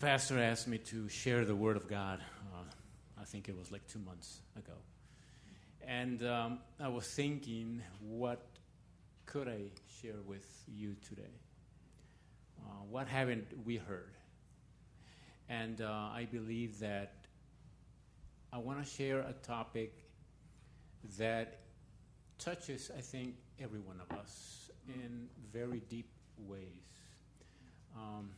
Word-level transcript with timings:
pastor 0.00 0.38
asked 0.38 0.66
me 0.66 0.78
to 0.78 1.10
share 1.10 1.44
the 1.44 1.54
Word 1.54 1.76
of 1.76 1.86
God. 1.86 2.20
Uh, 2.54 2.62
I 3.20 3.24
think 3.24 3.50
it 3.50 3.58
was 3.58 3.70
like 3.70 3.86
two 3.86 3.98
months 3.98 4.40
ago. 4.56 4.72
And 5.86 6.26
um, 6.26 6.58
I 6.80 6.88
was 6.88 7.06
thinking, 7.06 7.82
what 8.00 8.40
could 9.26 9.46
I 9.46 9.60
share 10.00 10.22
with 10.26 10.64
you 10.66 10.96
today? 11.06 11.34
Uh, 12.58 12.84
what 12.88 13.08
haven't 13.08 13.46
we 13.66 13.76
heard? 13.76 14.14
And 15.50 15.82
uh, 15.82 16.08
I 16.14 16.26
believe 16.32 16.78
that 16.78 17.12
I 18.54 18.56
want 18.58 18.82
to 18.82 18.90
share 18.90 19.18
a 19.18 19.34
topic 19.42 19.92
that 21.18 21.58
touches, 22.38 22.90
I 22.96 23.02
think, 23.02 23.34
every 23.62 23.80
one 23.80 24.00
of 24.00 24.16
us 24.16 24.70
in 24.88 25.28
very 25.52 25.82
deep 25.90 26.08
ways. 26.38 26.88
Um, 27.94 28.30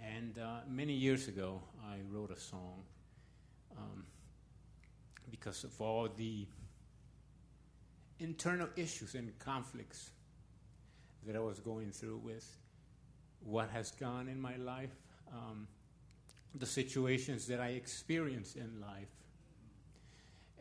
and 0.00 0.38
uh, 0.38 0.60
many 0.68 0.92
years 0.92 1.28
ago, 1.28 1.60
I 1.84 1.96
wrote 2.10 2.30
a 2.30 2.38
song 2.38 2.82
um, 3.76 4.04
because 5.30 5.64
of 5.64 5.80
all 5.80 6.08
the 6.16 6.46
internal 8.18 8.68
issues 8.76 9.14
and 9.14 9.36
conflicts 9.38 10.10
that 11.26 11.36
I 11.36 11.40
was 11.40 11.58
going 11.58 11.90
through 11.90 12.18
with 12.18 12.56
what 13.40 13.70
has 13.70 13.90
gone 13.90 14.28
in 14.28 14.40
my 14.40 14.56
life, 14.56 14.94
um, 15.32 15.66
the 16.54 16.66
situations 16.66 17.46
that 17.46 17.60
I 17.60 17.68
experienced 17.68 18.56
in 18.56 18.80
life, 18.80 19.08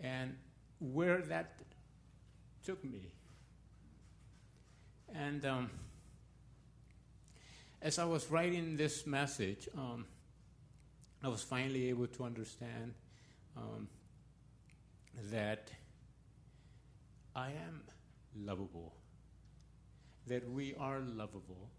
and 0.01 0.35
where 0.79 1.21
that 1.21 1.59
took 2.65 2.83
me. 2.83 3.11
And 5.13 5.45
um, 5.45 5.69
as 7.83 7.99
I 7.99 8.05
was 8.05 8.31
writing 8.31 8.77
this 8.77 9.05
message, 9.05 9.67
um, 9.77 10.05
I 11.21 11.27
was 11.27 11.43
finally 11.43 11.89
able 11.89 12.07
to 12.07 12.23
understand 12.23 12.93
um, 13.57 13.89
that 15.31 15.69
I 17.35 17.47
am 17.47 17.83
lovable, 18.39 18.93
that 20.27 20.49
we 20.49 20.75
are 20.79 21.01
lovable, 21.01 21.69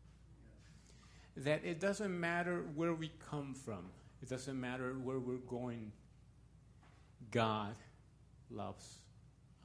that 1.38 1.64
it 1.64 1.80
doesn't 1.80 2.20
matter 2.20 2.66
where 2.75 2.92
we 2.92 3.10
come 3.30 3.55
from, 3.55 3.86
it 4.22 4.28
doesn't 4.28 4.60
matter 4.60 4.92
where 5.02 5.19
we're 5.19 5.38
going, 5.38 5.91
God 7.30 7.77
loves 8.50 8.98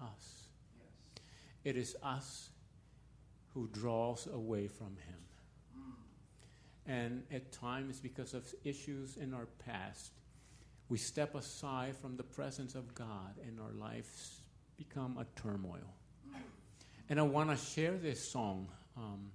us. 0.02 0.46
Yes. 0.80 1.24
It 1.66 1.76
is 1.76 1.98
us 2.02 2.50
who 3.54 3.68
draws 3.74 4.26
away 4.28 4.68
from 4.70 4.96
Him. 5.06 5.29
And 6.90 7.22
at 7.32 7.52
times, 7.52 8.00
because 8.00 8.34
of 8.34 8.52
issues 8.64 9.18
in 9.18 9.32
our 9.32 9.46
past, 9.64 10.12
we 10.90 10.98
step 10.98 11.36
aside 11.36 11.96
from 11.96 12.18
the 12.18 12.24
presence 12.24 12.74
of 12.74 12.96
God 12.96 13.36
and 13.46 13.60
our 13.60 13.72
lives 13.72 14.42
become 14.76 15.20
a 15.20 15.40
turmoil. 15.40 15.94
And 17.08 17.20
I 17.20 17.24
want 17.24 17.52
to 17.52 17.58
share 17.58 17.96
this 17.96 18.20
song 18.20 18.70
um, 18.98 19.30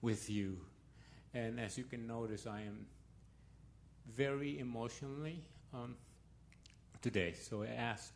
with 0.00 0.30
you. 0.30 0.56
And 1.34 1.60
as 1.60 1.76
you 1.76 1.84
can 1.84 2.06
notice, 2.06 2.46
I 2.46 2.62
am 2.62 2.86
very 4.10 4.58
emotionally 4.58 5.44
um, 5.74 5.94
today. 7.02 7.34
So 7.38 7.64
I 7.64 7.66
ask 7.66 8.14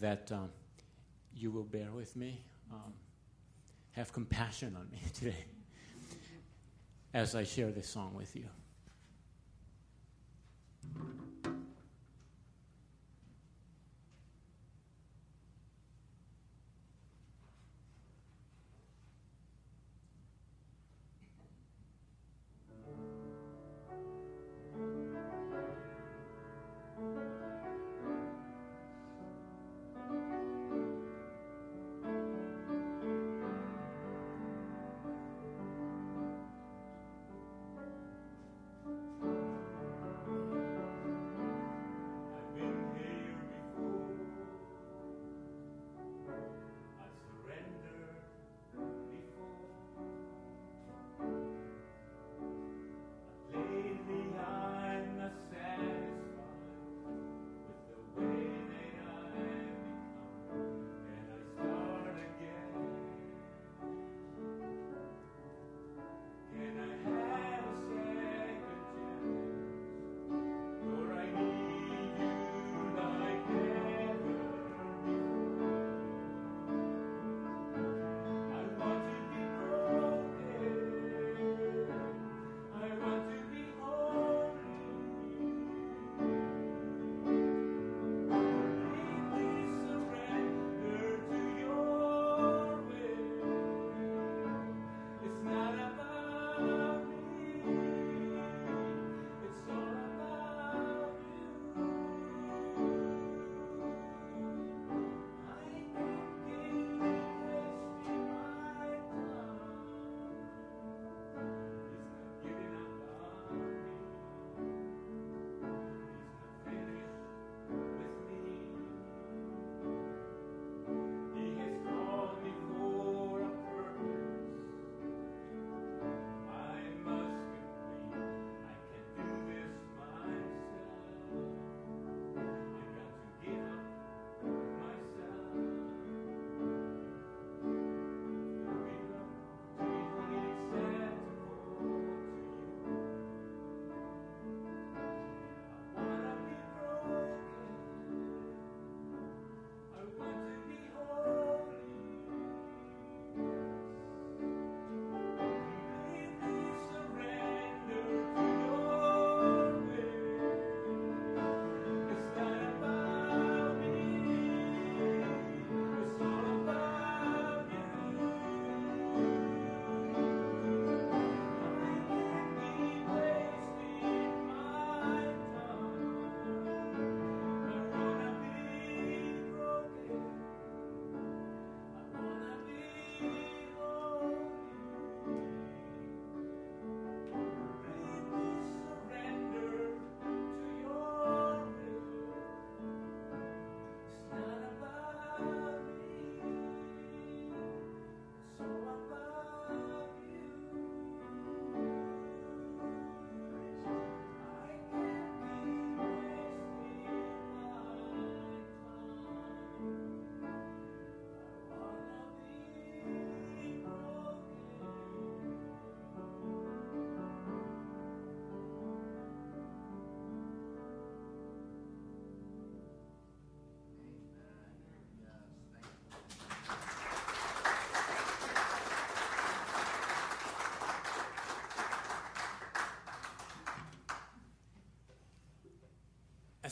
that 0.00 0.32
um, 0.32 0.50
you 1.32 1.52
will 1.52 1.62
bear 1.62 1.92
with 1.92 2.16
me, 2.16 2.44
um, 2.72 2.92
have 3.92 4.12
compassion 4.12 4.76
on 4.76 4.90
me 4.90 4.98
today 5.14 5.44
as 7.14 7.34
I 7.34 7.44
share 7.44 7.70
this 7.70 7.88
song 7.88 8.14
with 8.14 8.34
you. 8.34 8.44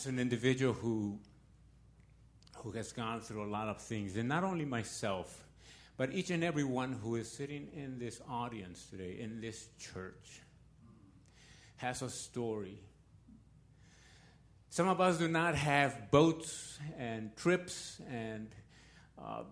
As 0.00 0.06
an 0.06 0.18
individual 0.18 0.72
who, 0.72 1.18
who 2.56 2.70
has 2.70 2.90
gone 2.92 3.20
through 3.20 3.44
a 3.44 3.50
lot 3.50 3.68
of 3.68 3.82
things, 3.82 4.16
and 4.16 4.26
not 4.28 4.44
only 4.44 4.64
myself, 4.64 5.44
but 5.98 6.14
each 6.14 6.30
and 6.30 6.42
every 6.42 6.64
one 6.64 6.92
who 6.92 7.16
is 7.16 7.30
sitting 7.30 7.68
in 7.74 7.98
this 7.98 8.18
audience 8.26 8.86
today, 8.90 9.18
in 9.20 9.42
this 9.42 9.68
church, 9.78 10.40
has 11.76 12.00
a 12.00 12.08
story. 12.08 12.78
Some 14.70 14.88
of 14.88 15.02
us 15.02 15.18
do 15.18 15.28
not 15.28 15.54
have 15.54 16.10
boats 16.10 16.78
and 16.96 17.36
trips 17.36 18.00
and 18.10 18.48
uh, 19.22 19.42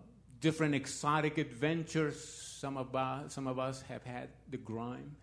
different 0.40 0.74
exotic 0.74 1.36
adventures. 1.36 2.24
Some 2.58 2.78
of, 2.78 2.94
us, 2.96 3.34
some 3.34 3.46
of 3.46 3.58
us 3.58 3.82
have 3.82 4.02
had 4.04 4.30
the 4.48 4.56
grime. 4.56 5.16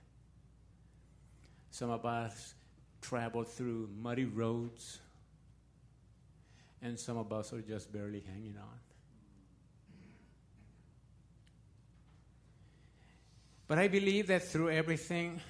Some 1.72 1.90
of 1.90 2.06
us 2.06 2.54
traveled 3.02 3.48
through 3.48 3.90
muddy 4.00 4.26
roads. 4.26 5.00
And 6.82 7.00
some 7.00 7.18
of 7.18 7.32
us 7.34 7.52
are 7.54 7.62
just 7.62 7.92
barely 7.92 8.20
hanging 8.20 8.58
on. 8.58 8.80
But 13.68 13.80
I 13.80 13.88
believe 13.88 14.28
that 14.28 14.44
through 14.44 14.70
everything, 14.70 15.42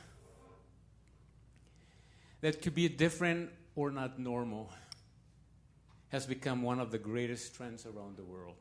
that 2.42 2.62
to 2.62 2.72
be 2.72 2.88
different 2.88 3.50
or 3.76 3.92
not 3.92 4.18
normal 4.20 4.72
has 6.10 6.26
become 6.26 6.62
one 6.62 6.80
of 6.80 6.92
the 6.92 6.98
greatest 6.98 7.56
trends 7.56 7.86
around 7.86 8.16
the 8.16 8.24
world. 8.24 8.56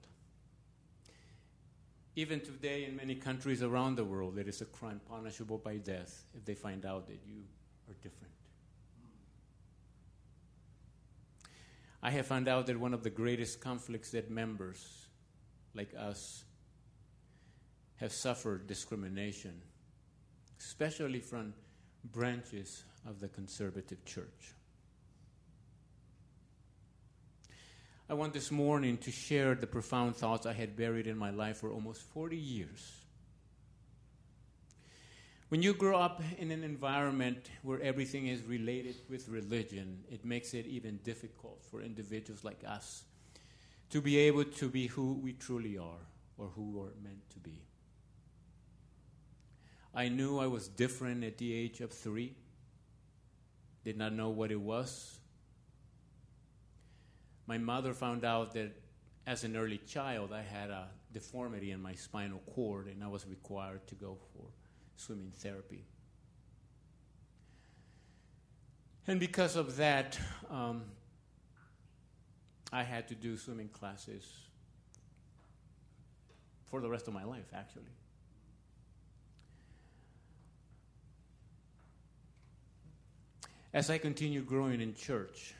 Even 2.16 2.40
today, 2.40 2.84
in 2.84 2.96
many 2.96 3.14
countries 3.14 3.62
around 3.62 3.96
the 3.96 4.04
world, 4.04 4.38
it 4.38 4.48
is 4.48 4.60
a 4.60 4.64
crime 4.64 5.00
punishable 5.08 5.58
by 5.58 5.76
death 5.76 6.24
if 6.36 6.44
they 6.44 6.54
find 6.54 6.84
out 6.86 7.06
that 7.06 7.20
you 7.26 7.42
are 7.88 7.94
different. 8.02 8.32
I 12.04 12.10
have 12.10 12.26
found 12.26 12.48
out 12.48 12.66
that 12.66 12.78
one 12.78 12.92
of 12.92 13.02
the 13.02 13.08
greatest 13.08 13.60
conflicts 13.60 14.10
that 14.10 14.30
members 14.30 15.06
like 15.74 15.94
us 15.98 16.44
have 17.96 18.12
suffered 18.12 18.66
discrimination, 18.66 19.62
especially 20.60 21.20
from 21.20 21.54
branches 22.12 22.84
of 23.08 23.20
the 23.20 23.28
conservative 23.28 24.04
church. 24.04 24.52
I 28.10 28.12
want 28.12 28.34
this 28.34 28.50
morning 28.50 28.98
to 28.98 29.10
share 29.10 29.54
the 29.54 29.66
profound 29.66 30.14
thoughts 30.14 30.44
I 30.44 30.52
had 30.52 30.76
buried 30.76 31.06
in 31.06 31.16
my 31.16 31.30
life 31.30 31.56
for 31.56 31.72
almost 31.72 32.02
40 32.02 32.36
years. 32.36 33.03
When 35.48 35.62
you 35.62 35.74
grow 35.74 35.98
up 35.98 36.22
in 36.38 36.50
an 36.50 36.64
environment 36.64 37.50
where 37.62 37.80
everything 37.80 38.26
is 38.26 38.42
related 38.42 38.96
with 39.08 39.28
religion, 39.28 40.02
it 40.10 40.24
makes 40.24 40.54
it 40.54 40.66
even 40.66 40.98
difficult 41.04 41.62
for 41.70 41.80
individuals 41.80 42.44
like 42.44 42.62
us 42.66 43.04
to 43.90 44.00
be 44.00 44.18
able 44.18 44.44
to 44.44 44.68
be 44.68 44.86
who 44.86 45.14
we 45.14 45.34
truly 45.34 45.78
are 45.78 46.06
or 46.38 46.48
who 46.48 46.70
we're 46.70 46.94
meant 47.02 47.30
to 47.30 47.38
be. 47.38 47.62
I 49.94 50.08
knew 50.08 50.38
I 50.38 50.46
was 50.46 50.66
different 50.66 51.22
at 51.22 51.38
the 51.38 51.54
age 51.54 51.80
of 51.80 51.92
three, 51.92 52.34
did 53.84 53.96
not 53.96 54.12
know 54.12 54.30
what 54.30 54.50
it 54.50 54.60
was, 54.60 55.20
my 57.46 57.58
mother 57.58 57.92
found 57.92 58.24
out 58.24 58.54
that 58.54 58.72
as 59.26 59.44
an 59.44 59.56
early 59.56 59.78
child, 59.78 60.32
I 60.32 60.42
had 60.42 60.70
a 60.70 60.88
deformity 61.12 61.70
in 61.70 61.80
my 61.80 61.94
spinal 61.94 62.40
cord, 62.54 62.86
and 62.86 63.04
I 63.04 63.08
was 63.08 63.26
required 63.26 63.86
to 63.88 63.94
go 63.94 64.16
for 64.32 64.46
swimming 64.96 65.32
therapy. 65.36 65.84
And 69.06 69.20
because 69.20 69.56
of 69.56 69.76
that, 69.76 70.18
um, 70.50 70.82
I 72.72 72.82
had 72.82 73.08
to 73.08 73.14
do 73.14 73.36
swimming 73.36 73.68
classes 73.68 74.26
for 76.66 76.80
the 76.80 76.88
rest 76.88 77.06
of 77.06 77.14
my 77.14 77.24
life, 77.24 77.46
actually. 77.54 77.84
As 83.72 83.90
I 83.90 83.98
continued 83.98 84.46
growing 84.46 84.80
in 84.80 84.94
church, 84.94 85.54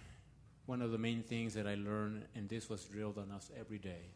one 0.66 0.80
of 0.80 0.92
the 0.92 0.98
main 0.98 1.22
things 1.22 1.54
that 1.54 1.66
I 1.66 1.74
learned, 1.74 2.24
and 2.34 2.48
this 2.48 2.70
was 2.70 2.84
drilled 2.84 3.18
on 3.18 3.30
us 3.30 3.50
every 3.58 3.78
day, 3.78 4.10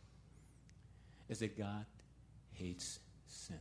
is 1.28 1.40
that 1.40 1.58
God 1.58 1.84
hates 2.52 3.00
sin. 3.26 3.58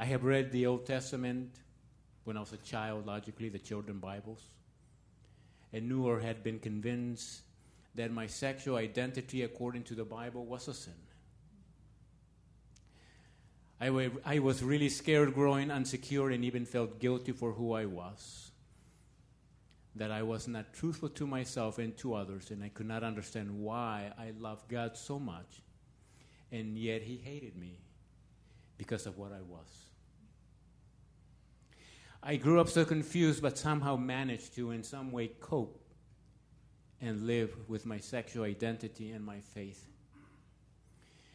I 0.00 0.06
have 0.06 0.24
read 0.24 0.50
the 0.50 0.64
Old 0.64 0.86
Testament 0.86 1.50
when 2.24 2.38
I 2.38 2.40
was 2.40 2.54
a 2.54 2.56
child, 2.56 3.06
logically, 3.06 3.50
the 3.50 3.58
children 3.58 3.98
Bibles, 3.98 4.42
and 5.74 5.90
knew 5.90 6.06
or 6.06 6.20
had 6.20 6.42
been 6.42 6.58
convinced 6.58 7.42
that 7.96 8.10
my 8.10 8.26
sexual 8.26 8.76
identity, 8.76 9.42
according 9.42 9.82
to 9.84 9.94
the 9.94 10.06
Bible, 10.06 10.46
was 10.46 10.68
a 10.68 10.74
sin. 10.74 10.94
I, 13.78 14.38
was 14.38 14.62
really 14.62 14.88
scared 14.88 15.34
growing, 15.34 15.68
unsecure, 15.68 16.34
and 16.34 16.46
even 16.46 16.64
felt 16.64 16.98
guilty 16.98 17.32
for 17.32 17.52
who 17.52 17.74
I 17.74 17.84
was 17.84 18.52
that 19.96 20.10
I 20.10 20.22
was 20.22 20.48
not 20.48 20.72
truthful 20.72 21.10
to 21.10 21.26
myself 21.26 21.78
and 21.78 21.94
to 21.98 22.14
others, 22.14 22.50
and 22.50 22.64
I 22.64 22.70
could 22.70 22.86
not 22.86 23.02
understand 23.02 23.50
why 23.50 24.12
I 24.18 24.30
loved 24.38 24.66
God 24.70 24.96
so 24.96 25.18
much, 25.18 25.60
and 26.50 26.78
yet 26.78 27.02
He 27.02 27.18
hated 27.18 27.54
me 27.54 27.80
because 28.78 29.04
of 29.04 29.18
what 29.18 29.32
I 29.32 29.42
was. 29.42 29.89
I 32.22 32.36
grew 32.36 32.60
up 32.60 32.68
so 32.68 32.84
confused, 32.84 33.42
but 33.42 33.56
somehow 33.56 33.96
managed 33.96 34.54
to, 34.56 34.72
in 34.72 34.82
some 34.82 35.10
way, 35.10 35.28
cope 35.28 35.80
and 37.00 37.26
live 37.26 37.56
with 37.68 37.86
my 37.86 37.98
sexual 37.98 38.44
identity 38.44 39.10
and 39.10 39.24
my 39.24 39.40
faith. 39.40 39.86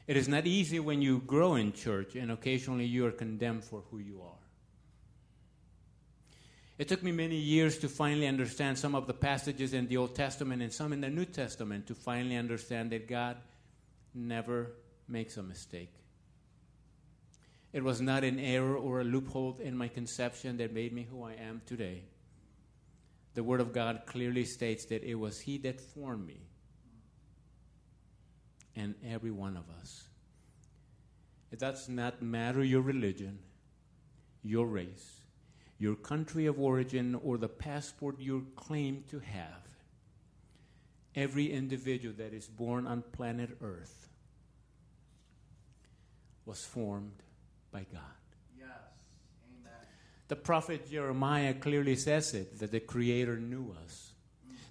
It 0.08 0.16
is 0.16 0.28
not 0.28 0.46
easy 0.46 0.80
when 0.80 1.02
you 1.02 1.20
grow 1.20 1.56
in 1.56 1.74
church 1.74 2.16
and 2.16 2.32
occasionally 2.32 2.86
you 2.86 3.06
are 3.08 3.12
condemned 3.12 3.64
for 3.64 3.84
who 3.90 3.98
you 3.98 4.22
are. 4.22 4.46
It 6.78 6.88
took 6.88 7.02
me 7.02 7.12
many 7.12 7.38
years 7.38 7.80
to 7.80 7.90
finally 7.90 8.28
understand 8.28 8.78
some 8.78 8.96
of 8.96 9.08
the 9.08 9.14
passages 9.14 9.74
in 9.74 9.88
the 9.88 9.98
Old 9.98 10.14
Testament 10.14 10.62
and 10.62 10.72
some 10.72 10.94
in 10.94 11.02
the 11.02 11.10
New 11.10 11.26
Testament 11.26 11.88
to 11.88 11.96
finally 11.96 12.36
understand 12.36 12.92
that 12.92 13.08
God 13.08 13.38
never 14.14 14.74
makes 15.08 15.38
a 15.38 15.44
mistake. 15.44 15.94
It 17.76 17.84
was 17.84 18.00
not 18.00 18.24
an 18.24 18.40
error 18.40 18.78
or 18.78 19.02
a 19.02 19.04
loophole 19.04 19.58
in 19.62 19.76
my 19.76 19.90
conception 19.90 20.56
that 20.58 20.74
made 20.74 20.94
me 20.94 21.06
who 21.12 21.24
I 21.24 21.34
am 21.34 21.62
today. 21.66 22.04
The 23.34 23.44
Word 23.44 23.60
of 23.60 23.74
God 23.74 24.04
clearly 24.06 24.46
states 24.46 24.86
that 24.86 25.04
it 25.04 25.16
was 25.16 25.42
He 25.42 25.58
that 25.58 25.82
formed 25.82 26.26
me 26.26 26.40
and 28.78 28.96
every 29.06 29.30
one 29.30 29.58
of 29.58 29.66
us. 29.82 30.06
It 31.52 31.60
does 31.60 31.90
not 31.90 32.22
matter 32.22 32.64
your 32.64 32.82
religion, 32.82 33.40
your 34.42 34.68
race, 34.68 35.20
your 35.78 35.96
country 35.96 36.46
of 36.46 36.58
origin, 36.58 37.14
or 37.14 37.38
the 37.38 37.50
passport 37.50 38.22
you 38.22 38.48
claim 38.56 39.04
to 39.10 39.20
have. 39.20 39.68
Every 41.14 41.52
individual 41.52 42.16
that 42.20 42.34
is 42.34 42.48
born 42.48 42.88
on 42.88 43.04
planet 43.12 43.58
Earth 43.62 44.08
was 46.46 46.64
formed 46.64 47.22
by 47.76 47.86
God. 47.92 48.02
Yes. 48.58 48.70
Amen. 49.60 49.74
The 50.30 50.38
prophet 50.38 50.90
Jeremiah 50.90 51.54
clearly 51.54 51.98
says 51.98 52.34
it 52.34 52.60
that 52.60 52.72
the 52.72 52.80
Creator 52.80 53.38
knew 53.38 53.76
us, 53.84 54.14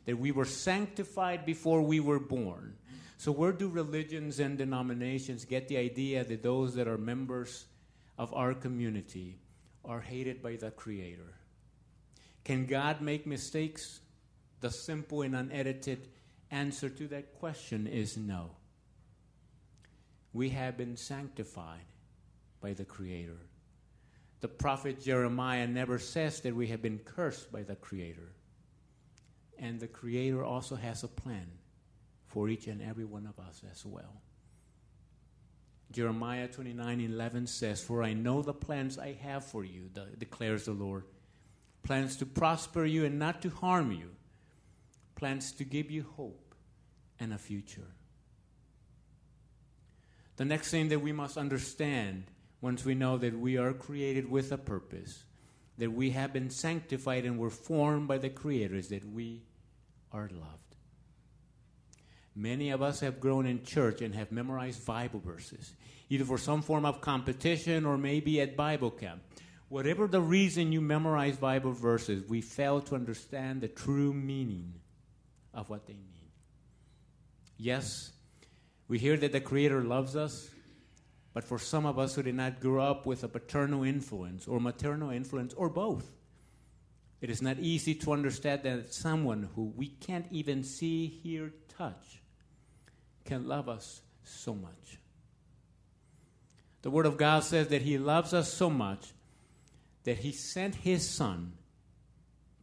that 0.07 0.19
we 0.19 0.33
were 0.33 0.47
sanctified 0.47 1.45
before 1.45 1.83
we 1.83 2.01
were 2.01 2.19
born. 2.19 2.79
So, 3.19 3.31
where 3.31 3.53
do 3.53 3.69
religions 3.69 4.41
and 4.41 4.57
denominations 4.57 5.45
get 5.45 5.69
the 5.69 5.77
idea 5.77 6.25
that 6.25 6.43
those 6.43 6.77
that 6.77 6.89
are 6.89 6.97
members 6.97 7.67
of 8.17 8.33
our 8.33 8.55
community 8.55 9.37
are 9.85 10.01
hated 10.01 10.43
by 10.43 10.57
the 10.57 10.71
Creator. 10.71 11.35
Can 12.43 12.65
God 12.65 13.03
make 13.03 13.27
mistakes? 13.27 14.01
The 14.63 14.71
simple 14.71 15.21
and 15.21 15.37
unedited 15.37 16.09
answer 16.51 16.89
to 16.89 17.09
that 17.09 17.35
question 17.39 17.87
is 17.87 18.17
no. 18.17 18.53
We 20.33 20.49
have 20.51 20.79
been 20.79 20.97
sanctified 20.97 21.85
by 22.65 22.73
the 22.73 22.85
Creator. 22.85 23.37
The 24.41 24.49
prophet 24.49 24.99
Jeremiah 24.99 25.67
never 25.67 25.99
says 25.99 26.41
that 26.41 26.57
we 26.57 26.69
have 26.69 26.81
been 26.81 26.99
cursed 26.99 27.53
by 27.53 27.63
the 27.63 27.77
Creator. 27.77 28.33
And 29.59 29.79
the 29.79 29.87
Creator 29.87 30.43
also 30.43 30.75
has 30.75 31.05
a 31.05 31.09
plan 31.09 31.47
for 32.27 32.49
each 32.49 32.67
and 32.67 32.81
every 32.81 33.05
one 33.05 33.27
of 33.27 33.39
us 33.39 33.61
as 33.71 33.85
well. 33.85 34.23
Jeremiah 35.93 36.49
29 36.49 37.03
11 37.03 37.47
says, 37.49 37.83
For 37.83 38.03
I 38.03 38.15
know 38.15 38.41
the 38.41 38.55
plans 38.55 38.99
I 38.99 39.13
have 39.13 39.45
for 39.45 39.63
you, 39.63 39.91
declares 40.17 40.65
the 40.65 40.73
Lord. 40.73 41.05
Plans 41.83 42.17
to 42.17 42.25
prosper 42.25 42.87
you 42.87 43.05
and 43.05 43.19
not 43.19 43.43
to 43.43 43.51
harm 43.51 43.93
you, 43.93 44.09
plans 45.17 45.53
to 45.53 45.65
give 45.65 45.91
you 45.91 46.07
hope 46.17 46.55
and 47.21 47.35
a 47.35 47.39
future. 47.39 47.93
The 50.37 50.47
next 50.47 50.71
thing 50.71 50.89
that 50.89 51.01
we 51.03 51.13
must 51.13 51.37
understand 51.37 52.25
once 52.65 52.83
we 52.83 52.95
know 52.95 53.19
that 53.19 53.39
we 53.39 53.59
are 53.59 53.75
created 53.75 54.31
with 54.31 54.51
a 54.51 54.57
purpose, 54.57 55.25
that 55.77 55.93
we 55.93 56.13
have 56.13 56.33
been 56.33 56.49
sanctified 56.49 57.27
and 57.27 57.39
were 57.39 57.51
formed 57.51 58.09
by 58.09 58.17
the 58.17 58.31
Creator 58.31 58.77
is 58.77 58.89
that 58.89 59.05
we 59.05 59.43
are 60.11 60.31
loved. 60.33 60.75
Many 62.35 62.71
of 62.71 62.81
us 62.81 63.01
have 63.01 63.21
grown 63.21 63.45
in 63.45 63.65
church 63.65 64.01
and 64.01 64.15
have 64.15 64.33
memorized 64.33 64.87
Bible 64.87 65.21
verses, 65.21 65.75
either 66.09 66.25
for 66.25 66.39
some 66.39 66.63
form 66.63 66.87
of 66.87 67.03
competition 67.03 67.85
or 67.85 67.99
maybe 67.99 68.41
at 68.41 68.57
Bible 68.57 68.91
camp. 68.91 69.21
Whatever 69.69 70.09
the 70.09 70.23
reason 70.23 70.73
you 70.73 70.81
memorize 70.81 71.37
Bible 71.37 71.73
verses, 71.73 72.27
we 72.31 72.41
fail 72.41 72.81
to 72.81 72.95
understand 72.95 73.61
the 73.61 73.69
true 73.69 74.15
meaning 74.15 74.73
of 75.53 75.69
what 75.69 75.87
they 75.87 75.93
mean. 75.93 76.31
Yes, 77.59 78.11
we 78.89 78.99
hear 78.99 79.19
that 79.19 79.33
the 79.33 79.41
Creator 79.43 79.85
loves 79.85 80.17
us, 80.17 80.49
but 81.35 81.43
for 81.43 81.59
some 81.59 81.85
of 81.85 81.99
us 81.99 82.15
who 82.15 82.23
did 82.23 82.37
not 82.37 82.61
grow 82.61 82.85
up 82.85 83.05
with 83.05 83.25
a 83.25 83.29
paternal 83.29 83.83
influence 83.83 84.47
or 84.47 84.61
maternal 84.61 85.11
influence 85.11 85.53
or 85.53 85.69
both, 85.69 86.07
it 87.21 87.29
is 87.29 87.43
not 87.43 87.59
easy 87.59 87.95
to 87.97 88.13
understand 88.13 88.63
that 88.63 88.95
someone 88.95 89.49
who 89.57 89.73
we 89.77 89.89
can't 89.89 90.27
even 90.31 90.63
see, 90.63 91.09
hear, 91.09 91.53
touch 91.77 92.23
can 93.25 93.49
love 93.49 93.69
us 93.69 94.01
so 94.23 94.55
much. 94.55 94.99
The 96.83 96.91
Word 96.91 97.07
of 97.07 97.17
God 97.17 97.43
says 97.43 97.69
that 97.69 97.83
He 97.83 97.99
loves 97.99 98.33
us 98.33 98.53
so 98.53 98.71
much 98.71 99.13
that 100.05 100.19
He 100.19 100.31
sent 100.31 100.77
His 100.77 101.09
Son 101.09 101.55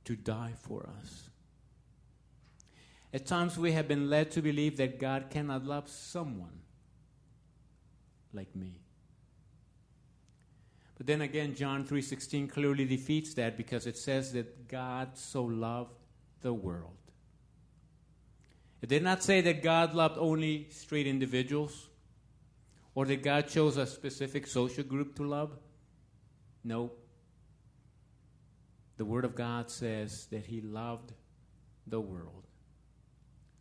to 0.05 0.15
die 0.15 0.53
for 0.55 0.87
us. 1.01 1.29
At 3.13 3.25
times 3.25 3.57
we 3.57 3.73
have 3.73 3.89
been 3.89 4.09
led 4.09 4.31
to 4.31 4.41
believe 4.41 4.77
that 4.77 4.99
God 4.99 5.25
cannot 5.29 5.65
love 5.65 5.89
someone 5.89 6.61
like 8.33 8.55
me. 8.55 8.73
But 10.97 11.07
then 11.07 11.21
again 11.21 11.55
John 11.55 11.83
3:16 11.85 12.47
clearly 12.47 12.85
defeats 12.85 13.33
that 13.35 13.57
because 13.57 13.87
it 13.87 13.97
says 13.97 14.33
that 14.33 14.67
God 14.67 15.17
so 15.17 15.43
loved 15.43 15.95
the 16.41 16.53
world. 16.53 16.97
It 18.81 18.89
did 18.89 19.03
not 19.03 19.23
say 19.23 19.41
that 19.41 19.61
God 19.61 19.93
loved 19.93 20.17
only 20.17 20.67
straight 20.69 21.07
individuals 21.07 21.89
or 22.95 23.05
that 23.05 23.23
God 23.23 23.47
chose 23.47 23.77
a 23.77 23.85
specific 23.85 24.47
social 24.47 24.83
group 24.83 25.15
to 25.15 25.23
love. 25.23 25.57
No. 26.63 26.91
The 28.97 29.05
Word 29.05 29.23
of 29.25 29.35
God 29.35 29.69
says 29.69 30.27
that 30.31 30.45
He 30.45 30.61
loved 30.61 31.13
the 31.87 31.99
world. 31.99 32.47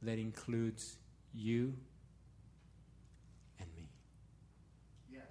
That 0.02 0.18
includes 0.18 0.96
you 1.34 1.74
and 3.58 3.68
me. 3.76 3.88
Yes. 5.12 5.22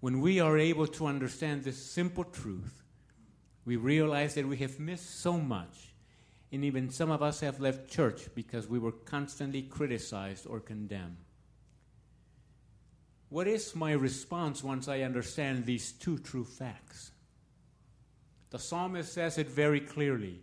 When 0.00 0.20
we 0.20 0.40
are 0.40 0.56
able 0.58 0.86
to 0.86 1.06
understand 1.06 1.64
this 1.64 1.76
simple 1.76 2.24
truth, 2.24 2.82
we 3.64 3.76
realize 3.76 4.34
that 4.34 4.48
we 4.48 4.56
have 4.58 4.80
missed 4.80 5.20
so 5.20 5.34
much. 5.38 5.94
And 6.52 6.64
even 6.64 6.90
some 6.90 7.10
of 7.10 7.22
us 7.22 7.40
have 7.40 7.60
left 7.60 7.90
church 7.90 8.28
because 8.34 8.66
we 8.66 8.78
were 8.78 8.92
constantly 8.92 9.62
criticized 9.62 10.46
or 10.46 10.58
condemned. 10.58 11.18
What 13.28 13.46
is 13.46 13.76
my 13.76 13.92
response 13.92 14.64
once 14.64 14.88
I 14.88 15.02
understand 15.02 15.64
these 15.64 15.92
two 15.92 16.18
true 16.18 16.44
facts? 16.44 17.12
The 18.50 18.58
psalmist 18.58 19.12
says 19.12 19.38
it 19.38 19.48
very 19.48 19.80
clearly 19.80 20.40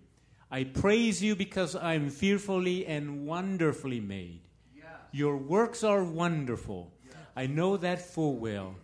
I 0.49 0.63
praise 0.63 1.21
you 1.21 1.35
because 1.35 1.75
I'm 1.75 2.09
fearfully 2.09 2.85
and 2.85 3.25
wonderfully 3.25 3.99
made. 3.99 4.39
Yes. 4.73 4.85
Your 5.11 5.35
works 5.35 5.83
are 5.83 6.03
wonderful. 6.03 6.93
I 7.35 7.47
know 7.47 7.75
that 7.77 8.01
full 8.01 8.37
well. 8.37 8.75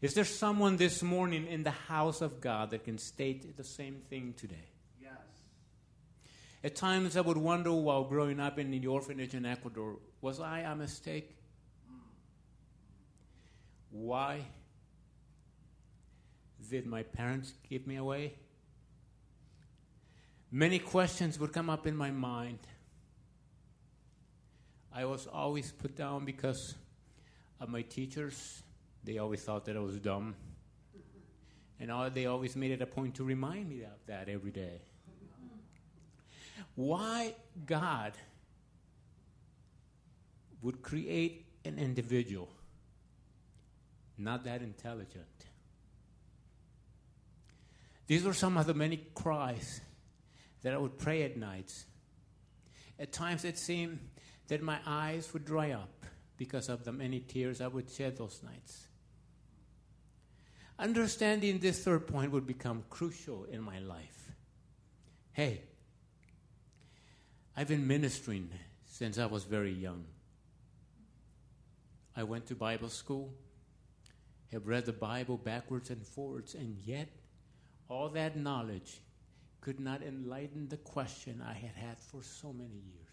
Is 0.00 0.14
there 0.14 0.24
someone 0.24 0.76
this 0.76 1.02
morning 1.02 1.46
in 1.46 1.64
the 1.64 1.72
house 1.72 2.20
of 2.20 2.40
God 2.40 2.70
that 2.70 2.84
can 2.84 2.98
state 2.98 3.56
the 3.56 3.64
same 3.64 3.96
thing 4.08 4.32
today? 4.36 4.68
Yes. 5.02 5.10
At 6.62 6.76
times 6.76 7.16
I 7.16 7.20
would 7.20 7.36
wonder 7.36 7.72
while 7.72 8.04
growing 8.04 8.38
up 8.38 8.60
in 8.60 8.70
the 8.70 8.86
orphanage 8.86 9.34
in 9.34 9.44
Ecuador, 9.44 9.96
was 10.20 10.38
I 10.38 10.60
a 10.60 10.76
mistake? 10.76 11.36
Mm. 11.90 11.98
Why 13.90 14.44
did 16.70 16.86
my 16.86 17.02
parents 17.02 17.52
give 17.68 17.84
me 17.84 17.96
away? 17.96 18.34
Many 20.52 20.78
questions 20.78 21.40
would 21.40 21.52
come 21.52 21.68
up 21.68 21.88
in 21.88 21.96
my 21.96 22.12
mind. 22.12 22.60
I 24.94 25.04
was 25.06 25.26
always 25.26 25.72
put 25.72 25.96
down 25.96 26.24
because 26.24 26.76
of 27.60 27.68
my 27.68 27.82
teachers. 27.82 28.62
They 29.08 29.16
always 29.16 29.40
thought 29.40 29.64
that 29.64 29.74
I 29.74 29.80
was 29.80 29.98
dumb. 29.98 30.34
And 31.80 31.90
all, 31.90 32.10
they 32.10 32.26
always 32.26 32.54
made 32.56 32.72
it 32.72 32.82
a 32.82 32.86
point 32.86 33.14
to 33.14 33.24
remind 33.24 33.66
me 33.66 33.80
of 33.84 33.98
that 34.06 34.28
every 34.28 34.50
day. 34.50 34.82
Why 36.74 37.34
God 37.64 38.12
would 40.60 40.82
create 40.82 41.46
an 41.64 41.78
individual 41.78 42.50
not 44.18 44.44
that 44.44 44.60
intelligent. 44.60 45.24
These 48.08 48.24
were 48.24 48.34
some 48.34 48.58
of 48.58 48.66
the 48.66 48.74
many 48.74 49.06
cries 49.14 49.80
that 50.62 50.74
I 50.74 50.76
would 50.76 50.98
pray 50.98 51.22
at 51.22 51.36
nights. 51.36 51.86
At 52.98 53.12
times 53.12 53.46
it 53.46 53.56
seemed 53.56 54.00
that 54.48 54.60
my 54.60 54.80
eyes 54.84 55.32
would 55.32 55.46
dry 55.46 55.70
up 55.70 56.04
because 56.36 56.68
of 56.68 56.84
the 56.84 56.92
many 56.92 57.20
tears 57.20 57.62
I 57.62 57.68
would 57.68 57.90
shed 57.90 58.18
those 58.18 58.42
nights. 58.42 58.87
Understanding 60.78 61.58
this 61.58 61.82
third 61.82 62.06
point 62.06 62.30
would 62.30 62.46
become 62.46 62.84
crucial 62.88 63.44
in 63.44 63.60
my 63.60 63.78
life. 63.80 64.30
Hey, 65.32 65.62
I've 67.56 67.68
been 67.68 67.86
ministering 67.86 68.50
since 68.86 69.18
I 69.18 69.26
was 69.26 69.44
very 69.44 69.72
young. 69.72 70.04
I 72.16 72.22
went 72.22 72.46
to 72.46 72.54
Bible 72.54 72.88
school 72.88 73.32
have 74.52 74.66
read 74.66 74.86
the 74.86 74.92
Bible 74.92 75.36
backwards 75.36 75.90
and 75.90 76.04
forwards, 76.04 76.54
and 76.54 76.76
yet 76.84 77.08
all 77.88 78.08
that 78.10 78.36
knowledge 78.36 79.00
could 79.60 79.80
not 79.80 80.02
enlighten 80.02 80.68
the 80.68 80.76
question 80.78 81.42
I 81.46 81.52
had 81.52 81.74
had 81.74 81.98
for 81.98 82.22
so 82.22 82.52
many 82.52 82.70
years. 82.70 83.06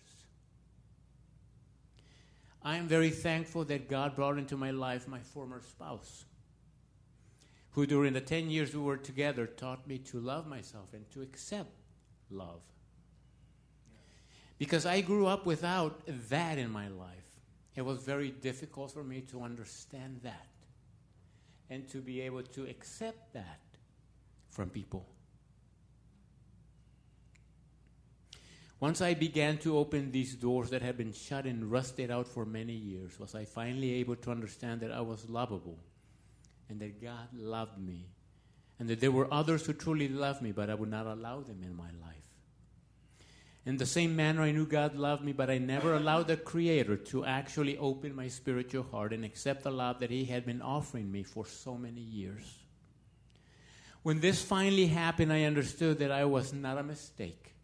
I 2.63 2.77
am 2.77 2.88
very 2.88 3.10
thankful 3.10 3.65
that 3.65 3.89
God 3.89 4.15
brought 4.15 4.38
into 4.38 4.57
my 4.57 4.72
life 4.72 5.07
my 5.07 5.19
former 5.19 5.62
spouse, 5.62 6.25
who 7.75 7.86
during 7.86 8.13
the 8.13 8.22
10 8.22 8.50
years 8.50 8.74
we 8.74 8.79
were 8.79 8.96
together 8.96 9.46
taught 9.46 9.86
me 9.86 9.98
to 9.98 10.17
love 10.17 10.48
myself 10.48 10.94
and 10.94 11.12
to 11.12 11.22
accept 11.22 11.72
love. 12.32 12.62
Because 14.58 14.86
I 14.86 15.01
grew 15.01 15.27
up 15.27 15.46
without 15.46 16.00
that 16.29 16.58
in 16.58 16.72
my 16.72 16.88
life. 16.88 17.41
It 17.75 17.82
was 17.82 18.00
very 18.00 18.32
difficult 18.32 18.94
for 18.94 19.03
me 19.03 19.20
to 19.29 19.41
understand 19.41 20.22
that 20.24 20.48
and 21.70 21.86
to 21.89 21.98
be 21.98 22.22
able 22.22 22.44
to 22.44 22.65
accept 22.65 23.34
that 23.34 23.60
from 24.48 24.70
people. 24.70 25.05
Once 28.79 29.01
I 29.01 29.15
began 29.15 29.58
to 29.58 29.77
open 29.77 30.13
these 30.13 30.36
doors 30.36 30.70
that 30.70 30.82
had 30.82 30.96
been 30.96 31.12
shut 31.12 31.44
and 31.44 31.70
rusted 31.70 32.10
out 32.10 32.29
for 32.29 32.46
many 32.46 32.74
years, 32.74 33.20
was 33.20 33.36
I 33.36 33.44
finally 33.44 33.96
able 33.96 34.15
to 34.15 34.32
understand 34.32 34.79
that 34.79 34.94
I 34.94 35.01
was 35.01 35.29
lovable 35.29 35.77
and 36.69 36.79
that 36.79 37.01
God 37.01 37.29
loved 37.34 37.77
me 37.77 38.07
and 38.79 38.89
that 38.89 39.00
there 39.00 39.12
were 39.12 39.34
others 39.34 39.65
who 39.65 39.74
truly 39.74 40.07
loved 40.07 40.41
me, 40.41 40.51
but 40.51 40.69
I 40.69 40.75
would 40.75 40.89
not 40.89 41.05
allow 41.05 41.41
them 41.41 41.63
in 41.63 41.75
my 41.75 41.89
life. 42.01 42.15
In 43.65 43.77
the 43.77 43.86
same 43.86 44.15
manner, 44.15 44.41
I 44.43 44.51
knew 44.51 44.65
God 44.65 44.95
loved 44.95 45.24
me, 45.24 45.31
but 45.31 45.50
I 45.50 45.57
never 45.57 45.95
allowed 45.95 46.27
the 46.27 46.38
Creator 46.38 46.98
to 46.98 47.25
actually 47.25 47.77
open 47.77 48.15
my 48.15 48.27
spiritual 48.27 48.84
heart 48.84 49.12
and 49.12 49.25
accept 49.25 49.63
the 49.63 49.72
love 49.72 50.00
that 50.00 50.12
He 50.12 50.25
had 50.25 50.45
been 50.45 50.62
offering 50.62 51.12
me 51.12 51.24
for 51.24 51.45
so 51.48 51.75
many 51.75 52.01
years. 52.01 52.43
When 54.03 54.19
this 54.19 54.43
finally 54.43 54.86
happened, 54.86 55.34
I 55.34 55.45
understood 55.45 55.98
that 55.98 56.12
I 56.12 56.25
was 56.25 56.53
not 56.53 56.77
a 56.77 56.84
mistake, 56.84 57.55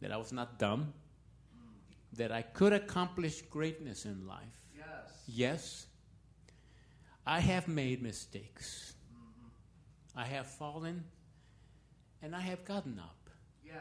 that 0.00 0.12
I 0.12 0.16
was 0.16 0.32
not 0.32 0.60
dumb, 0.60 0.92
that 2.12 2.30
I 2.30 2.42
could 2.42 2.72
accomplish 2.72 3.42
greatness 3.42 4.04
in 4.04 4.28
life. 4.28 4.60
Yes. 4.76 4.86
Yes, 5.26 5.83
I 7.26 7.40
have 7.40 7.68
made 7.68 8.02
mistakes. 8.02 8.94
I 10.16 10.24
have 10.24 10.46
fallen 10.46 11.04
and 12.22 12.36
I 12.36 12.40
have 12.40 12.64
gotten 12.64 12.98
up. 12.98 13.30
Yes. 13.64 13.74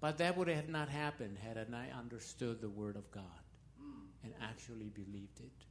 But 0.00 0.18
that 0.18 0.36
would 0.36 0.48
have 0.48 0.68
not 0.68 0.88
happened 0.88 1.38
had 1.38 1.56
I 1.74 1.88
understood 1.98 2.60
the 2.60 2.68
Word 2.68 2.96
of 2.96 3.10
God 3.10 3.24
mm. 3.82 4.06
and 4.22 4.32
actually 4.40 4.90
believed 4.90 5.40
it. 5.40 5.64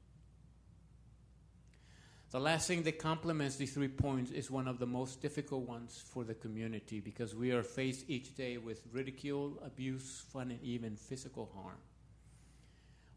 The 2.29 2.39
last 2.41 2.67
thing 2.67 2.83
that 2.83 2.99
complements 2.99 3.55
these 3.55 3.73
three 3.73 3.87
points 3.87 4.31
is 4.31 4.51
one 4.51 4.67
of 4.67 4.79
the 4.79 4.85
most 4.85 5.21
difficult 5.21 5.65
ones 5.65 6.03
for 6.11 6.25
the 6.25 6.33
community 6.33 6.99
because 6.99 7.33
we 7.33 7.51
are 7.51 7.63
faced 7.63 8.09
each 8.09 8.35
day 8.35 8.57
with 8.57 8.83
ridicule, 8.91 9.61
abuse, 9.65 10.25
fun, 10.33 10.51
and 10.51 10.61
even 10.61 10.97
physical 10.97 11.49
harm. 11.55 11.77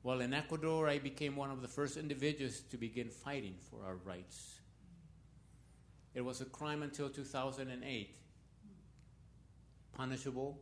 While 0.03 0.23
in 0.23 0.33
Ecuador, 0.33 0.89
I 0.89 0.99
became 0.99 1.37
one 1.37 1.51
of 1.51 1.61
the 1.61 1.69
first 1.69 1.97
individuals 1.97 2.61
to 2.71 2.79
begin 2.79 3.11
fighting 3.11 3.57
for 3.71 3.85
our 3.85 3.97
rights. 3.97 4.61
It 6.15 6.23
was 6.23 6.41
a 6.41 6.47
crime 6.47 6.83
until 6.83 7.11
2008, 7.11 8.17
punishable 9.93 10.59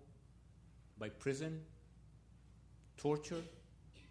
by 0.98 1.08
prison, 1.08 1.60
torture, 2.96 3.42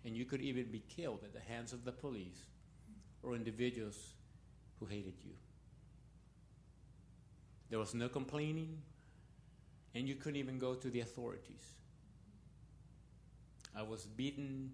and 0.05 0.15
you 0.15 0.24
could 0.24 0.41
even 0.41 0.72
be 0.72 0.79
killed 0.88 1.19
at 1.24 1.34
the 1.34 1.41
hands 1.41 1.74
of 1.74 1.84
the 1.84 1.91
police 1.91 2.46
or 3.22 3.36
individuals 3.36 4.13
who 4.79 4.86
hated 4.86 5.15
you. 5.25 5.34
There 7.69 7.79
was 7.79 7.93
no 7.93 8.07
complaining, 8.07 8.81
and 9.93 10.07
you 10.07 10.15
couldn't 10.15 10.39
even 10.39 10.57
go 10.57 10.74
to 10.75 10.89
the 10.89 11.01
authorities. 11.01 11.74
I 13.75 13.81
was 13.81 14.05
beaten 14.05 14.72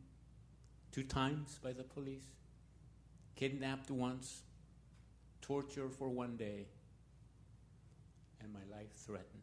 two 0.93 1.03
times 1.03 1.59
by 1.63 1.73
the 1.73 1.83
police, 1.83 2.21
kidnapped 3.35 3.89
once, 3.89 4.43
tortured 5.41 5.91
for 5.91 6.07
one 6.07 6.37
day, 6.37 6.67
and 8.39 8.53
my 8.53 8.59
life 8.71 8.91
threatened. 8.95 9.41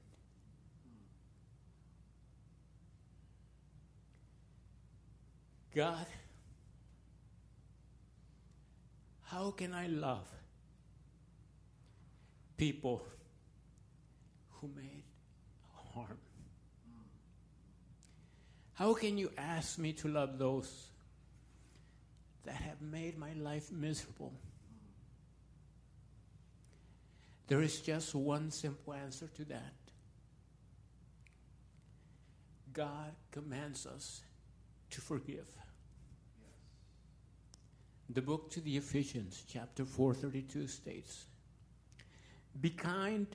God, 5.75 6.07
how 9.25 9.51
can 9.51 9.75
I 9.75 9.89
love 9.89 10.29
people 12.57 13.05
who 14.51 14.71
made 14.77 15.03
harm? 15.95 16.19
How 18.75 18.95
can 18.95 19.19
you 19.19 19.33
ask 19.37 19.79
me 19.79 19.93
to 19.95 20.09
love 20.09 20.39
those 20.39 20.91
that 22.45 22.55
have 22.55 22.81
made 22.81 23.19
my 23.19 23.33
life 23.35 23.71
miserable? 23.71 24.33
There 27.47 27.63
is 27.63 27.81
just 27.81 28.15
one 28.15 28.51
simple 28.51 28.95
answer 28.95 29.27
to 29.37 29.45
that. 29.47 29.75
God 32.73 33.13
commands 33.33 33.87
us 33.87 34.23
to 34.91 35.01
forgive. 35.01 35.47
The 38.09 38.23
book 38.23 38.51
to 38.53 38.61
the 38.61 38.77
Ephesians, 38.77 39.45
chapter 39.49 39.85
432, 39.85 40.67
states 40.69 41.27
Be 42.61 42.71
kind 42.71 43.27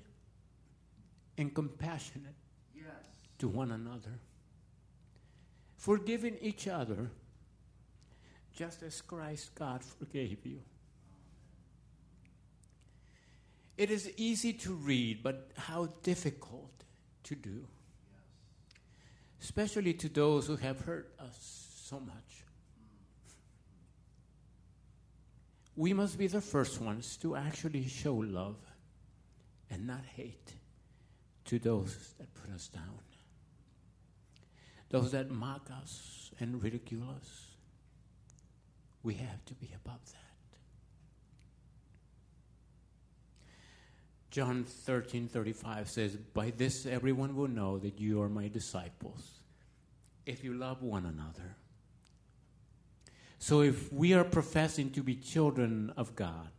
and 1.38 1.54
compassionate 1.54 2.36
Yes. 2.74 2.86
to 3.40 3.48
one 3.48 3.72
another, 3.72 4.20
forgiving 5.78 6.38
each 6.42 6.68
other, 6.68 7.10
just 8.56 8.82
as 8.84 9.02
Christ 9.02 9.54
God 9.54 9.84
forgave 9.84 10.46
you. 10.46 10.62
It 13.78 13.92
is 13.92 14.10
easy 14.16 14.54
to 14.54 14.74
read, 14.74 15.22
but 15.22 15.52
how 15.58 15.90
difficult 16.02 16.72
to 17.24 17.36
do, 17.36 17.68
especially 19.42 19.94
to 19.96 20.08
those 20.08 20.48
who 20.48 20.56
have 20.56 20.80
hurt 20.80 21.14
us 21.20 21.68
so 21.84 22.00
much. 22.00 22.46
We 25.76 25.92
must 25.92 26.18
be 26.18 26.28
the 26.28 26.40
first 26.40 26.80
ones 26.80 27.18
to 27.18 27.36
actually 27.36 27.86
show 27.88 28.16
love 28.16 28.56
and 29.70 29.86
not 29.86 30.06
hate 30.16 30.54
to 31.46 31.60
those 31.60 32.14
that 32.18 32.34
put 32.34 32.50
us 32.54 32.70
down, 32.70 33.00
those 34.90 35.12
that 35.12 35.30
mock 35.30 35.70
us 35.82 36.32
and 36.40 36.64
ridicule 36.64 37.10
us. 37.18 37.55
We 39.06 39.14
have 39.14 39.46
to 39.46 39.54
be 39.54 39.70
above 39.76 40.04
that. 40.04 40.20
John 44.32 44.64
13 44.64 45.28
35 45.28 45.90
says, 45.90 46.16
By 46.18 46.50
this 46.50 46.88
everyone 46.88 47.36
will 47.36 47.48
know 47.48 47.78
that 47.78 48.00
you 48.00 48.20
are 48.24 48.30
my 48.30 48.48
disciples, 48.48 49.42
if 50.26 50.44
you 50.44 50.56
love 50.56 50.82
one 50.82 51.06
another. 51.06 51.56
So 53.38 53.62
if 53.62 53.94
we 53.94 54.16
are 54.16 54.24
professing 54.24 54.90
to 54.94 55.04
be 55.04 55.14
children 55.14 55.94
of 55.96 56.16
God, 56.16 56.50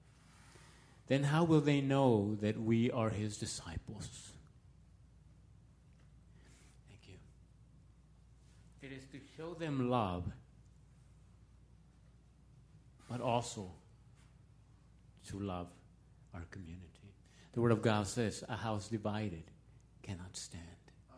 then 1.09 1.25
how 1.25 1.43
will 1.43 1.61
they 1.61 1.81
know 1.81 2.37
that 2.41 2.61
we 2.61 2.93
are 2.93 3.11
his 3.11 3.39
disciples? 3.39 4.09
Thank 6.89 7.09
you. 7.09 7.17
It 8.83 8.93
is 8.93 9.05
to 9.07 9.19
show 9.37 9.55
them 9.55 9.91
love, 9.91 10.31
but 13.09 13.21
also 13.21 13.71
to 15.29 15.39
love 15.39 15.69
our 16.35 16.45
community. 16.51 17.15
The 17.53 17.61
Word 17.61 17.73
of 17.73 17.83
God 17.83 18.07
says, 18.07 18.45
A 18.49 18.57
house 18.57 18.89
divided 18.89 19.45
cannot 20.03 20.37
stand. 20.37 20.63
Oh, 21.11 21.17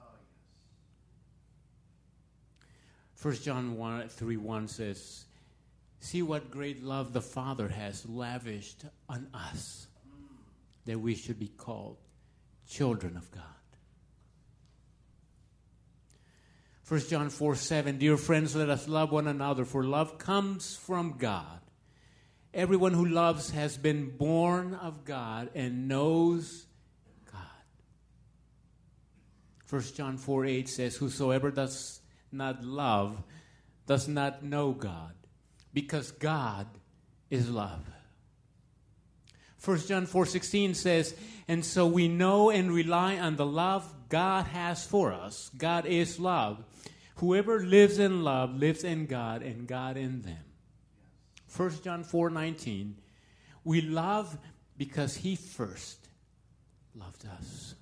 yes. 3.17 3.25
1 3.25 3.35
John 3.43 3.77
1, 3.77 4.09
3 4.09 4.37
1 4.37 4.69
says, 4.69 5.25
See 6.01 6.23
what 6.23 6.51
great 6.51 6.83
love 6.83 7.13
the 7.13 7.21
Father 7.21 7.69
has 7.69 8.07
lavished 8.09 8.85
on 9.09 9.27
us, 9.35 9.89
mm. 10.09 10.37
that 10.87 11.01
we 11.01 11.17
should 11.17 11.39
be 11.39 11.49
called 11.49 11.97
children 12.69 13.17
of 13.17 13.31
God. 13.33 13.43
1 16.89 17.01
John 17.01 17.29
4 17.29 17.55
7, 17.55 17.99
Dear 17.99 18.17
friends, 18.17 18.57
let 18.57 18.71
us 18.71 18.89
love 18.89 19.13
one 19.13 19.27
another, 19.27 19.67
for 19.67 19.85
love 19.85 20.17
comes 20.17 20.75
from 20.75 21.19
God. 21.19 21.61
Everyone 22.55 22.95
who 22.95 23.05
loves 23.05 23.51
has 23.51 23.77
been 23.77 24.17
born 24.17 24.75
of 24.75 25.05
God 25.05 25.51
and 25.55 25.87
knows 25.87 26.67
God. 27.31 27.43
1 29.69 29.83
John 29.95 30.17
4 30.17 30.47
8 30.47 30.69
says, 30.69 30.97
Whosoever 30.97 31.51
does 31.51 32.01
not 32.33 32.65
love 32.65 33.23
does 33.87 34.09
not 34.09 34.43
know 34.43 34.73
God, 34.73 35.15
because 35.73 36.11
God 36.13 36.67
is 37.31 37.51
love. 37.51 37.85
1 39.65 39.89
John 39.89 40.07
4:16 40.07 40.75
says, 40.75 41.15
"And 41.49 41.65
so 41.65 41.87
we 41.87 42.07
know 42.07 42.51
and 42.51 42.73
rely 42.73 43.19
on 43.19 43.37
the 43.37 43.47
love 43.47 43.93
God 44.09 44.47
has 44.47 44.87
for 44.87 45.13
us. 45.13 45.51
God 45.57 45.85
is 45.85 46.21
love. 46.21 46.65
Whoever 47.17 47.61
lives 47.61 47.99
in 47.99 48.23
love 48.23 48.55
lives 48.55 48.85
in 48.85 49.07
God 49.07 49.43
and 49.43 49.67
God 49.67 49.97
in 49.97 50.23
them." 50.23 50.48
1 51.49 51.83
John 51.83 52.05
4:19, 52.05 52.97
"We 53.65 53.81
love 53.81 54.39
because 54.77 55.17
he 55.17 55.35
first 55.35 56.09
loved 56.95 57.27
us." 57.27 57.75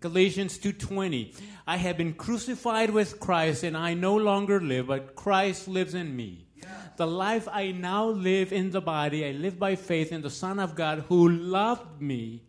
Galatians 0.00 0.58
2:20 0.58 1.34
I 1.66 1.76
have 1.76 1.96
been 1.96 2.14
crucified 2.14 2.90
with 2.90 3.20
Christ 3.20 3.62
and 3.62 3.76
I 3.76 3.94
no 3.94 4.16
longer 4.16 4.60
live 4.60 4.88
but 4.88 5.14
Christ 5.14 5.68
lives 5.68 5.94
in 5.94 6.16
me. 6.16 6.46
The 6.96 7.06
life 7.06 7.48
I 7.48 7.72
now 7.72 8.08
live 8.08 8.52
in 8.52 8.70
the 8.70 8.80
body 8.80 9.24
I 9.24 9.32
live 9.32 9.58
by 9.58 9.76
faith 9.76 10.12
in 10.12 10.22
the 10.22 10.30
Son 10.30 10.58
of 10.58 10.74
God 10.74 11.06
who 11.08 11.28
loved 11.28 12.00
me 12.00 12.42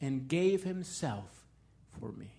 and 0.00 0.28
gave 0.28 0.64
himself 0.64 1.46
for 1.88 2.12
me. 2.12 2.35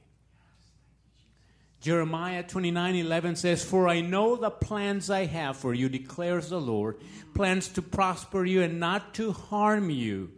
Jeremiah 1.88 2.43
29:11 2.43 3.38
says, 3.38 3.63
"For 3.63 3.88
I 3.88 4.02
know 4.02 4.36
the 4.36 4.50
plans 4.50 5.10
I 5.10 5.23
have 5.23 5.56
for 5.56 5.73
you," 5.73 5.88
declares 5.88 6.50
the 6.50 6.60
Lord, 6.60 6.97
"plans 7.34 7.69
to 7.69 7.82
prosper 7.82 8.43
you 8.43 8.62
and 8.62 8.78
not 8.78 9.13
to 9.13 9.32
harm 9.32 9.89
you, 9.89 10.34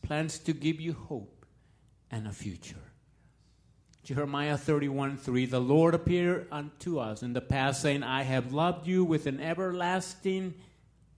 plans 0.00 0.38
to 0.38 0.54
give 0.54 0.80
you 0.80 0.94
hope 0.94 1.44
and 2.10 2.26
a 2.26 2.32
future." 2.32 2.94
Jeremiah 4.04 4.56
31 4.56 5.18
3 5.18 5.44
The 5.44 5.60
Lord 5.60 5.94
appeared 5.94 6.48
unto 6.50 6.98
us 6.98 7.22
in 7.22 7.34
the 7.34 7.42
past, 7.42 7.82
saying, 7.82 8.02
I 8.02 8.22
have 8.22 8.54
loved 8.54 8.86
you 8.86 9.04
with 9.04 9.26
an 9.26 9.38
everlasting 9.38 10.54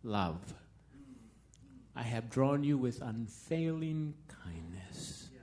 love. 0.02 0.54
I 1.94 2.02
have 2.02 2.30
drawn 2.30 2.64
you 2.64 2.76
with 2.76 3.00
unfailing 3.00 4.14
kindness. 4.26 5.28
Yes. 5.32 5.42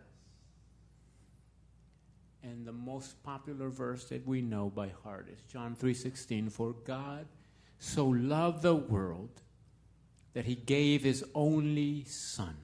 And 2.43 2.65
the 2.65 2.71
most 2.71 3.21
popular 3.23 3.69
verse 3.69 4.05
that 4.05 4.25
we 4.25 4.41
know 4.41 4.69
by 4.69 4.91
heart 5.03 5.27
is 5.31 5.41
John 5.51 5.75
3:16 5.75 6.49
For 6.49 6.73
God 6.85 7.27
so 7.79 8.07
loved 8.07 8.61
the 8.61 8.75
world 8.75 9.41
that 10.33 10.45
he 10.45 10.55
gave 10.55 11.03
his 11.03 11.23
only 11.35 12.05
son 12.05 12.55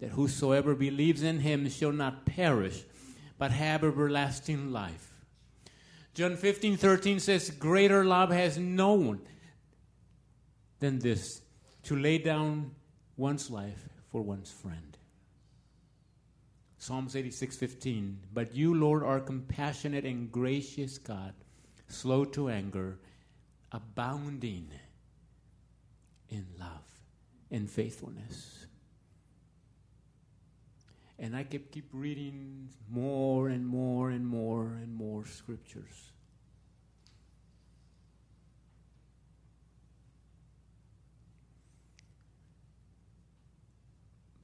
that 0.00 0.10
whosoever 0.10 0.74
believes 0.74 1.22
in 1.22 1.40
him 1.40 1.68
shall 1.68 1.92
not 1.92 2.26
perish 2.26 2.84
but 3.38 3.50
have 3.50 3.84
everlasting 3.84 4.72
life. 4.72 5.12
John 6.14 6.36
15, 6.36 6.76
13 6.76 7.20
says, 7.20 7.50
Greater 7.50 8.04
love 8.04 8.30
has 8.30 8.56
no 8.56 8.92
one 8.94 9.20
than 10.78 10.98
this, 11.00 11.40
to 11.84 11.96
lay 11.96 12.18
down 12.18 12.72
one's 13.16 13.50
life 13.50 13.88
for 14.10 14.22
one's 14.22 14.50
friend. 14.50 14.93
Psalms 16.84 17.14
86:15, 17.14 18.18
But 18.34 18.54
you, 18.54 18.74
Lord, 18.74 19.02
are 19.02 19.18
compassionate 19.18 20.04
and 20.04 20.30
gracious 20.30 20.98
God, 20.98 21.32
slow 21.88 22.26
to 22.26 22.50
anger, 22.50 22.98
abounding 23.72 24.68
in 26.28 26.46
love 26.58 27.00
and 27.50 27.70
faithfulness. 27.70 28.66
And 31.18 31.34
I 31.34 31.44
kept 31.44 31.72
keep 31.72 31.88
reading 31.90 32.68
more 32.90 33.48
and 33.48 33.66
more 33.66 34.10
and 34.10 34.26
more 34.26 34.74
and 34.74 34.94
more 34.94 35.24
scriptures. 35.24 36.12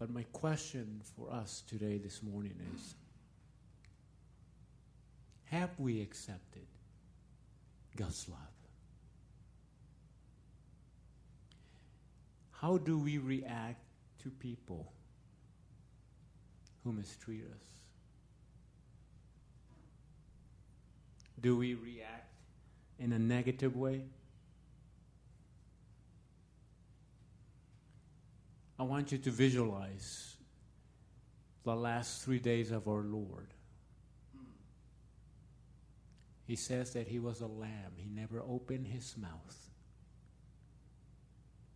But 0.01 0.11
my 0.11 0.23
question 0.33 1.03
for 1.15 1.31
us 1.31 1.63
today, 1.69 1.99
this 1.99 2.23
morning, 2.23 2.55
is 2.75 2.95
Have 5.45 5.69
we 5.79 6.01
accepted 6.01 6.67
God's 7.97 8.27
love? 8.27 8.39
How 12.51 12.79
do 12.79 12.99
we 12.99 13.19
react 13.19 13.83
to 14.23 14.31
people 14.31 14.91
who 16.83 16.93
mistreat 16.93 17.45
us? 17.45 17.67
Do 21.43 21.59
we 21.59 21.75
react 21.75 22.33
in 22.99 23.13
a 23.13 23.19
negative 23.19 23.77
way? 23.77 24.05
I 28.81 28.83
want 28.83 29.13
you 29.13 29.19
to 29.19 29.31
visualize 29.31 30.37
the 31.65 31.77
last 31.77 32.23
three 32.23 32.39
days 32.39 32.71
of 32.71 32.89
our 32.89 33.03
Lord. 33.03 33.49
He 36.47 36.57
says 36.57 36.95
that 36.95 37.07
he 37.07 37.19
was 37.19 37.43
a 37.43 37.47
lamb, 37.47 37.93
he 37.97 38.09
never 38.09 38.41
opened 38.41 38.87
his 38.87 39.19
mouth. 39.19 39.69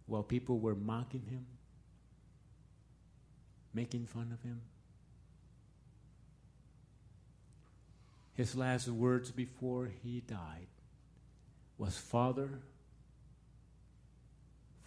While 0.07 0.23
people 0.23 0.59
were 0.59 0.75
mocking 0.75 1.27
him, 1.29 1.45
making 3.75 4.07
fun 4.07 4.31
of 4.33 4.40
him. 4.40 4.62
His 8.33 8.57
last 8.57 8.88
words 8.88 9.31
before 9.31 9.90
he 10.03 10.23
died 10.23 10.69
was, 11.77 11.99
Father, 11.99 12.61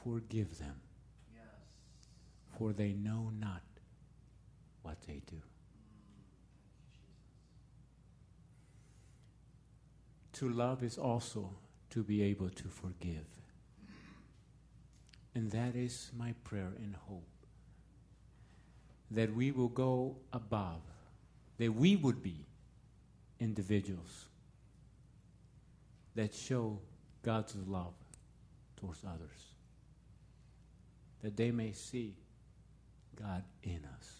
forgive 0.03 0.57
them. 0.57 0.81
For 2.57 2.73
they 2.73 2.93
know 2.93 3.31
not 3.39 3.61
what 4.81 4.97
they 5.05 5.21
do. 5.29 5.41
To 10.33 10.49
love 10.49 10.83
is 10.83 10.97
also 10.97 11.51
to 11.91 12.03
be 12.03 12.23
able 12.23 12.49
to 12.49 12.67
forgive. 12.67 13.25
And 15.35 15.51
that 15.51 15.75
is 15.75 16.11
my 16.17 16.33
prayer 16.43 16.71
and 16.77 16.95
hope. 17.07 17.27
That 19.11 19.35
we 19.35 19.51
will 19.51 19.69
go 19.69 20.17
above, 20.33 20.81
that 21.59 21.73
we 21.73 21.95
would 21.95 22.23
be 22.23 22.45
individuals 23.39 24.25
that 26.15 26.33
show 26.33 26.79
God's 27.21 27.55
love 27.67 27.93
towards 28.77 29.03
others. 29.03 29.53
That 31.21 31.37
they 31.37 31.51
may 31.51 31.71
see 31.71 32.15
God 33.19 33.43
in 33.63 33.79
us. 33.97 34.13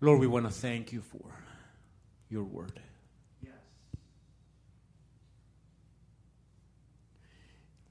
Lord, 0.00 0.20
we 0.20 0.26
want 0.26 0.46
to 0.46 0.52
thank 0.52 0.92
you 0.92 1.02
for 1.02 1.34
your 2.30 2.44
word. 2.44 2.80
Yes. 3.42 3.52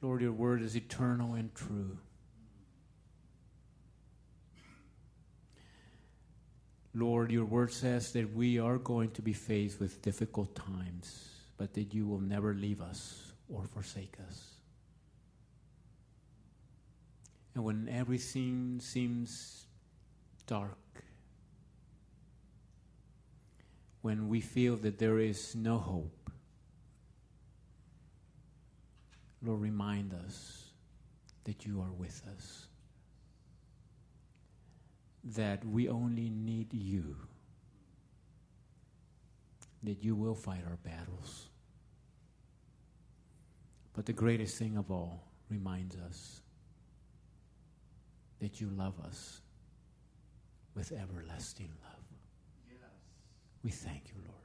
Lord, 0.02 0.22
your 0.22 0.32
word 0.32 0.62
is 0.62 0.76
eternal 0.76 1.36
and 1.36 1.54
true. 1.54 1.98
Lord, 6.96 7.32
your 7.32 7.46
word 7.46 7.72
says 7.72 8.12
that 8.14 8.34
we 8.34 8.58
are 8.60 8.78
going 8.78 9.12
to 9.12 9.22
be 9.22 9.34
faced 9.34 9.80
with 9.80 10.02
difficult 10.02 10.56
times, 10.56 11.30
but 11.58 11.74
that 11.76 11.94
you 11.94 12.08
will 12.08 12.20
never 12.20 12.56
leave 12.56 12.82
us 12.82 13.34
or 13.48 13.66
forsake 13.66 14.16
us. 14.28 14.59
And 17.60 17.66
when 17.66 17.90
everything 17.90 18.80
seems 18.80 19.66
dark, 20.48 20.78
when 24.02 24.30
we 24.30 24.40
feel 24.40 24.78
that 24.78 24.98
there 24.98 25.20
is 25.20 25.58
no 25.58 25.78
hope, 25.78 26.32
Lord, 29.44 29.60
remind 29.60 30.14
us 30.14 30.70
that 31.44 31.66
you 31.66 31.82
are 31.82 31.92
with 31.92 32.22
us, 32.34 32.68
that 35.26 35.66
we 35.66 35.90
only 35.90 36.30
need 36.30 36.74
you, 36.74 37.18
that 39.84 40.02
you 40.02 40.16
will 40.16 40.36
fight 40.36 40.64
our 40.66 40.78
battles. 40.78 41.50
But 43.92 44.06
the 44.06 44.14
greatest 44.14 44.56
thing 44.56 44.78
of 44.78 44.90
all 44.90 45.26
reminds 45.50 45.98
us 45.98 46.40
that 48.40 48.62
you 48.62 48.70
love 48.76 48.94
us 49.06 49.42
with 50.76 50.92
everlasting 50.92 51.70
love. 51.84 52.04
Yes. 52.70 52.80
We 53.64 53.72
thank 53.72 54.04
you, 54.08 54.22
Lord. 54.28 54.39